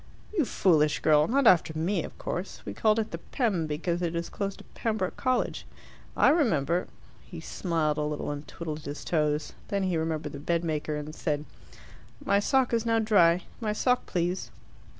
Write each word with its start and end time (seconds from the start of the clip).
"You 0.35 0.45
foolish 0.45 0.99
girl, 1.01 1.27
not 1.27 1.45
after 1.45 1.77
me, 1.77 2.03
of 2.03 2.17
course. 2.17 2.63
We 2.65 2.73
called 2.73 2.97
it 2.97 3.11
the 3.11 3.19
'Pem' 3.19 3.67
because 3.67 4.01
it 4.01 4.15
is 4.15 4.29
close 4.29 4.55
to 4.55 4.63
Pembroke 4.73 5.15
College. 5.15 5.63
I 6.17 6.29
remember" 6.29 6.87
He 7.29 7.39
smiled 7.39 7.99
a 7.99 8.01
little, 8.01 8.31
and 8.31 8.47
twiddled 8.47 8.79
his 8.79 9.05
toes. 9.05 9.53
Then 9.67 9.83
he 9.83 9.97
remembered 9.97 10.31
the 10.33 10.39
bedmaker, 10.39 10.95
and 10.95 11.13
said, 11.13 11.45
"My 12.25 12.39
sock 12.39 12.73
is 12.73 12.83
now 12.83 12.97
dry. 12.97 13.43
My 13.59 13.73
sock, 13.73 14.07
please." 14.07 14.49